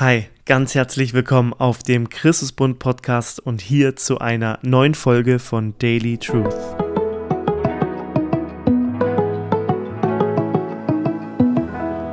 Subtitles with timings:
[0.00, 5.76] Hi, ganz herzlich willkommen auf dem Christusbund Podcast und hier zu einer neuen Folge von
[5.78, 6.54] Daily Truth.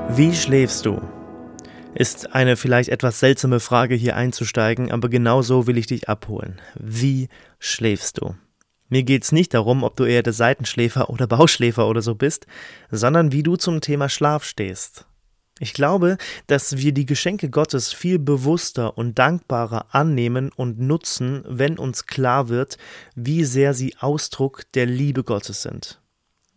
[0.10, 1.00] Wie schläfst du?
[1.94, 6.60] Ist eine vielleicht etwas seltsame Frage hier einzusteigen, aber genau so will ich dich abholen.
[6.74, 7.30] Wie
[7.60, 8.34] schläfst du?
[8.90, 12.48] Mir geht es nicht darum, ob du eher der Seitenschläfer oder Bauschläfer oder so bist,
[12.90, 15.06] sondern wie du zum Thema Schlaf stehst.
[15.60, 21.80] Ich glaube, dass wir die Geschenke Gottes viel bewusster und dankbarer annehmen und nutzen, wenn
[21.80, 22.78] uns klar wird,
[23.16, 26.02] wie sehr sie Ausdruck der Liebe Gottes sind.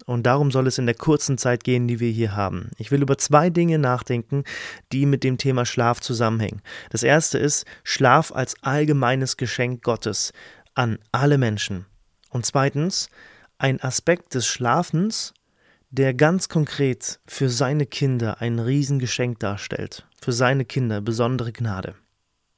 [0.04, 2.70] Und darum soll es in der kurzen Zeit gehen, die wir hier haben.
[2.78, 4.42] Ich will über zwei Dinge nachdenken,
[4.90, 6.62] die mit dem Thema Schlaf zusammenhängen.
[6.90, 10.32] Das erste ist Schlaf als allgemeines Geschenk Gottes
[10.74, 11.84] an alle Menschen.
[12.30, 13.10] Und zweitens
[13.58, 15.34] ein Aspekt des Schlafens,
[15.90, 21.94] der ganz konkret für seine Kinder ein Riesengeschenk darstellt, für seine Kinder besondere Gnade.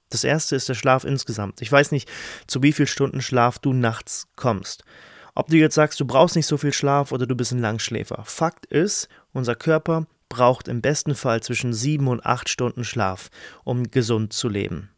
[0.08, 1.62] Das erste ist der Schlaf insgesamt.
[1.62, 2.10] Ich weiß nicht,
[2.48, 4.84] zu wie viel Stunden Schlaf du nachts kommst.
[5.36, 8.24] Ob du jetzt sagst, du brauchst nicht so viel Schlaf oder du bist ein Langschläfer.
[8.24, 13.30] Fakt ist, unser Körper braucht im besten Fall zwischen sieben und acht Stunden Schlaf,
[13.62, 14.90] um gesund zu leben.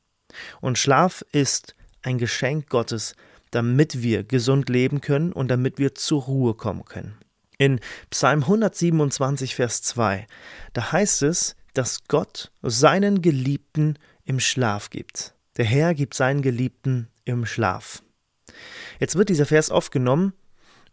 [0.62, 3.14] Und Schlaf ist ein Geschenk Gottes,
[3.50, 7.18] damit wir gesund leben können und damit wir zur Ruhe kommen können.
[7.62, 7.78] In
[8.10, 10.26] Psalm 127, Vers 2,
[10.72, 15.36] da heißt es, dass Gott seinen Geliebten im Schlaf gibt.
[15.56, 18.02] Der Herr gibt seinen Geliebten im Schlaf.
[18.98, 20.32] Jetzt wird dieser Vers oft genommen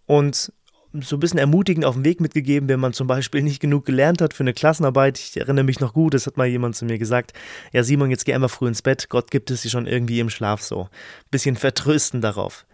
[0.06, 0.54] und
[0.94, 4.22] so ein bisschen ermutigend auf den Weg mitgegeben, wenn man zum Beispiel nicht genug gelernt
[4.22, 5.18] hat für eine Klassenarbeit.
[5.18, 7.34] Ich erinnere mich noch gut, das hat mal jemand zu mir gesagt.
[7.74, 9.10] Ja, Simon, jetzt geh einmal früh ins Bett.
[9.10, 10.88] Gott gibt es dir schon irgendwie im Schlaf so.
[11.32, 12.68] Bisschen vertrösten darauf.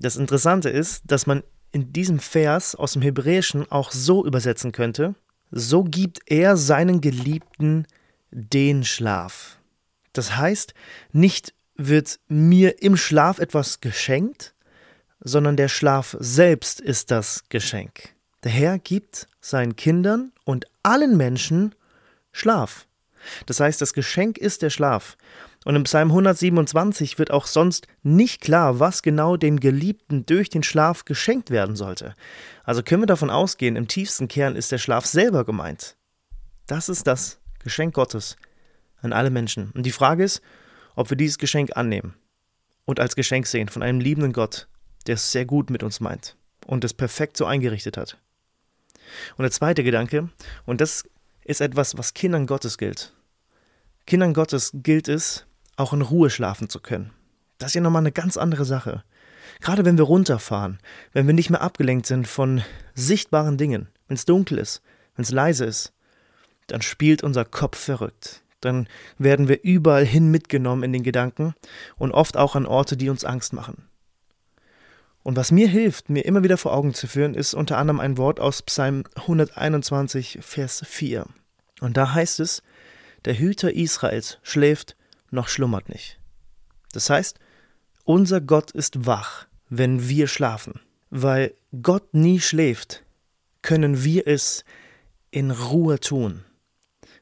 [0.00, 5.14] Das Interessante ist, dass man in diesem Vers aus dem Hebräischen auch so übersetzen könnte,
[5.50, 7.86] so gibt er seinen Geliebten
[8.30, 9.58] den Schlaf.
[10.12, 10.74] Das heißt,
[11.12, 14.54] nicht wird mir im Schlaf etwas geschenkt,
[15.20, 18.14] sondern der Schlaf selbst ist das Geschenk.
[18.44, 21.74] Der Herr gibt seinen Kindern und allen Menschen
[22.32, 22.86] Schlaf.
[23.46, 25.16] Das heißt, das Geschenk ist der Schlaf.
[25.66, 30.62] Und im Psalm 127 wird auch sonst nicht klar, was genau dem Geliebten durch den
[30.62, 32.14] Schlaf geschenkt werden sollte.
[32.62, 35.96] Also können wir davon ausgehen, im tiefsten Kern ist der Schlaf selber gemeint.
[36.68, 38.36] Das ist das Geschenk Gottes
[39.02, 39.72] an alle Menschen.
[39.72, 40.40] Und die Frage ist,
[40.94, 42.14] ob wir dieses Geschenk annehmen
[42.84, 44.68] und als Geschenk sehen von einem liebenden Gott,
[45.08, 48.18] der es sehr gut mit uns meint und es perfekt so eingerichtet hat.
[49.36, 50.28] Und der zweite Gedanke,
[50.64, 51.02] und das
[51.42, 53.12] ist etwas, was Kindern Gottes gilt.
[54.06, 55.44] Kindern Gottes gilt es,
[55.76, 57.12] auch in Ruhe schlafen zu können.
[57.58, 59.04] Das ist ja nochmal eine ganz andere Sache.
[59.60, 60.78] Gerade wenn wir runterfahren,
[61.12, 62.62] wenn wir nicht mehr abgelenkt sind von
[62.94, 64.82] sichtbaren Dingen, wenn es dunkel ist,
[65.14, 65.92] wenn es leise ist,
[66.66, 68.42] dann spielt unser Kopf verrückt.
[68.60, 68.88] Dann
[69.18, 71.54] werden wir überall hin mitgenommen in den Gedanken
[71.96, 73.88] und oft auch an Orte, die uns Angst machen.
[75.22, 78.16] Und was mir hilft, mir immer wieder vor Augen zu führen, ist unter anderem ein
[78.16, 81.26] Wort aus Psalm 121, Vers 4.
[81.80, 82.62] Und da heißt es,
[83.24, 84.96] der Hüter Israels schläft
[85.36, 86.18] noch schlummert nicht.
[86.92, 87.38] Das heißt,
[88.04, 90.80] unser Gott ist wach, wenn wir schlafen.
[91.10, 93.04] Weil Gott nie schläft,
[93.62, 94.64] können wir es
[95.30, 96.44] in Ruhe tun.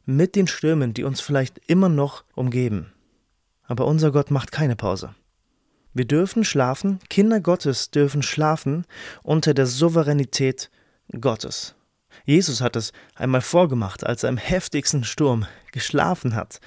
[0.07, 2.93] Mit den Stürmen, die uns vielleicht immer noch umgeben.
[3.65, 5.15] Aber unser Gott macht keine Pause.
[5.93, 8.85] Wir dürfen schlafen, Kinder Gottes dürfen schlafen
[9.23, 10.71] unter der Souveränität
[11.21, 11.75] Gottes.
[12.25, 16.61] Jesus hat es einmal vorgemacht, als er im heftigsten Sturm geschlafen hat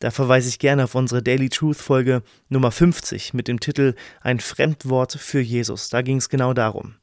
[0.00, 4.40] da verweise ich gerne auf unsere Daily Truth Folge Nummer 50 mit dem Titel Ein
[4.40, 5.90] Fremdwort für Jesus.
[5.90, 6.94] Da ging es genau darum.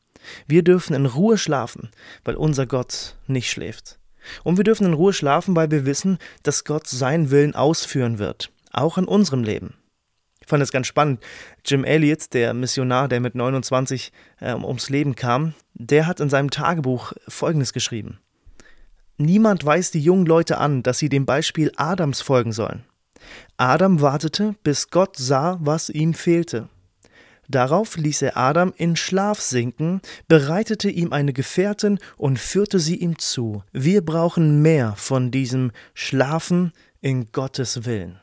[0.47, 1.91] Wir dürfen in Ruhe schlafen,
[2.25, 3.99] weil unser Gott nicht schläft.
[4.43, 8.51] Und wir dürfen in Ruhe schlafen, weil wir wissen, dass Gott seinen Willen ausführen wird,
[8.73, 9.75] auch in unserem Leben.
[10.41, 11.23] Ich fand es ganz spannend.
[11.65, 16.49] Jim Elliot, der Missionar, der mit 29 äh, ums Leben kam, der hat in seinem
[16.49, 18.19] Tagebuch Folgendes geschrieben.
[19.17, 22.83] Niemand weist die jungen Leute an, dass sie dem Beispiel Adams folgen sollen.
[23.57, 26.69] Adam wartete, bis Gott sah, was ihm fehlte.
[27.49, 33.17] Darauf ließ er Adam in Schlaf sinken, bereitete ihm eine Gefährtin und führte sie ihm
[33.17, 33.63] zu.
[33.71, 38.19] Wir brauchen mehr von diesem Schlafen in Gottes Willen.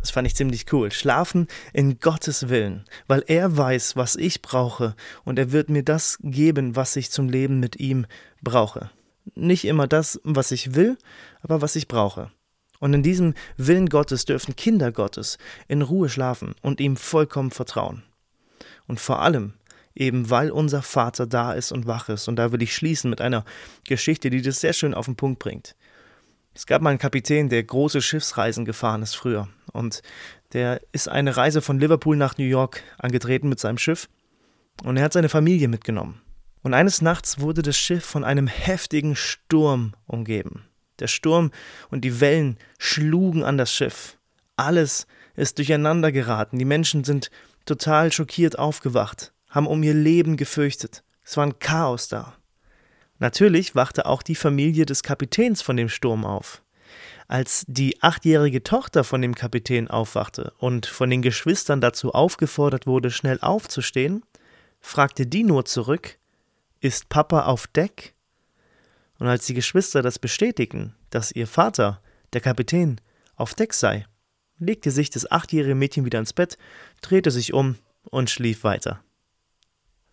[0.00, 0.92] Das fand ich ziemlich cool.
[0.92, 4.94] Schlafen in Gottes Willen, weil er weiß, was ich brauche
[5.24, 8.06] und er wird mir das geben, was ich zum Leben mit ihm
[8.42, 8.90] brauche.
[9.34, 10.96] Nicht immer das, was ich will,
[11.40, 12.30] aber was ich brauche.
[12.80, 18.04] Und in diesem Willen Gottes dürfen Kinder Gottes in Ruhe schlafen und ihm vollkommen vertrauen.
[18.86, 19.54] Und vor allem,
[19.94, 22.28] eben weil unser Vater da ist und wach ist.
[22.28, 23.44] Und da will ich schließen mit einer
[23.84, 25.74] Geschichte, die das sehr schön auf den Punkt bringt.
[26.54, 29.48] Es gab mal einen Kapitän, der große Schiffsreisen gefahren ist früher.
[29.72, 30.02] Und
[30.52, 34.08] der ist eine Reise von Liverpool nach New York angetreten mit seinem Schiff.
[34.84, 36.20] Und er hat seine Familie mitgenommen.
[36.62, 40.64] Und eines Nachts wurde das Schiff von einem heftigen Sturm umgeben.
[40.98, 41.52] Der Sturm
[41.90, 44.18] und die Wellen schlugen an das Schiff.
[44.56, 45.06] Alles
[45.36, 46.58] ist durcheinander geraten.
[46.58, 47.30] Die Menschen sind
[47.64, 51.04] total schockiert aufgewacht, haben um ihr Leben gefürchtet.
[51.24, 52.34] Es war ein Chaos da.
[53.20, 56.62] Natürlich wachte auch die Familie des Kapitäns von dem Sturm auf.
[57.26, 63.10] Als die achtjährige Tochter von dem Kapitän aufwachte und von den Geschwistern dazu aufgefordert wurde,
[63.10, 64.24] schnell aufzustehen,
[64.80, 66.18] fragte die nur zurück,
[66.80, 68.14] ist Papa auf Deck?
[69.18, 72.00] Und als die Geschwister das bestätigten, dass ihr Vater,
[72.32, 73.00] der Kapitän,
[73.36, 74.06] auf Deck sei,
[74.58, 76.58] legte sich das achtjährige Mädchen wieder ins Bett,
[77.00, 77.76] drehte sich um
[78.10, 79.00] und schlief weiter.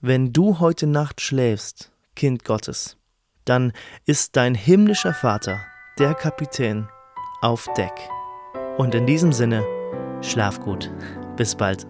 [0.02, 2.98] Wenn du heute Nacht schläfst, Kind Gottes,
[3.46, 3.74] dann
[4.06, 5.60] ist dein himmlischer Vater,
[5.98, 6.88] der Kapitän,
[7.42, 7.94] auf Deck.
[8.78, 9.64] Und in diesem Sinne,
[10.22, 10.92] schlaf gut.
[11.38, 11.86] Bis bald.